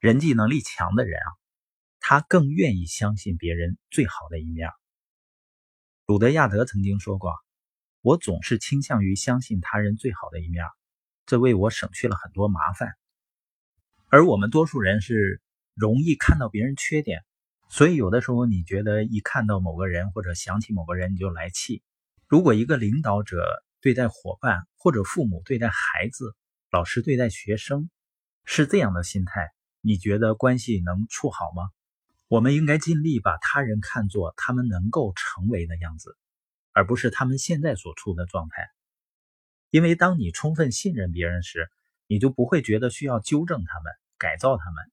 [0.00, 1.28] 人际能力强的人啊，
[1.98, 4.70] 他更愿意相信别人最好的一面。
[6.06, 7.34] 鲁德亚德曾经说过
[8.00, 10.64] ：“我总是倾向于相信他人最好的一面，
[11.26, 12.92] 这为我省去了很多麻烦。”
[14.06, 15.42] 而我们多数人是
[15.74, 17.24] 容易看到别人缺点，
[17.68, 21.82] 所以有的时候你觉得一看到某个人或者想起某个人你就来气。
[22.28, 23.44] 如果一个领导者
[23.80, 26.36] 对待伙伴，或者父母对待孩子，
[26.70, 27.90] 老师对待学生，
[28.44, 29.50] 是这样的心态，
[29.88, 31.70] 你觉得关系能处好吗？
[32.26, 36.14] 我们应该尽力把他人看作他们能够成为的样子，
[36.72, 38.68] 而不是他们现在所处的状态。
[39.70, 41.70] 因为当你充分信任别人时，
[42.06, 44.84] 你就不会觉得需要纠正他们、改造他们。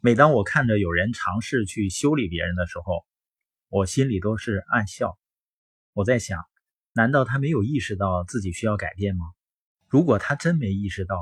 [0.00, 3.06] 每当我看着有人尝试去修理别人的时候，
[3.70, 5.18] 我心里都是暗笑。
[5.94, 6.44] 我在想，
[6.92, 9.24] 难道他没有意识到自己需要改变吗？
[9.88, 11.16] 如果他真没意识到，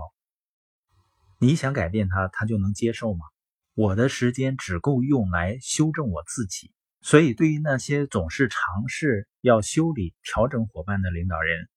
[1.44, 3.26] 你想改变他，他就能接受吗？
[3.74, 11.68] 我的时间只够用来修正我自己，所以对于那些总是尝试要修理、调整伙伴的领导人，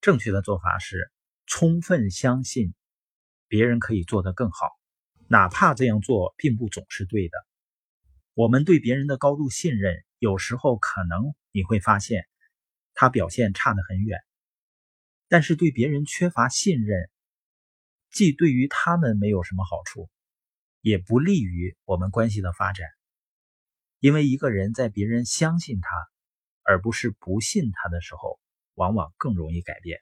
[0.00, 1.12] 正确的做法是。
[1.44, 2.74] 充分相信
[3.48, 4.68] 别人可以做得更好，
[5.26, 7.36] 哪怕这样做并不总是对的。
[8.32, 12.24] 我们对别人的高度信任，有时候可能你会发现
[12.94, 14.18] 他表现差得很远。
[15.28, 17.10] 但是对别人缺乏信任，
[18.10, 20.10] 既对于他们没有什么好处，
[20.80, 22.86] 也不利于我们关系的发展。
[23.98, 25.88] 因为一个人在别人相信他，
[26.62, 28.40] 而不是不信他的时候，
[28.74, 30.00] 往往更容易改变。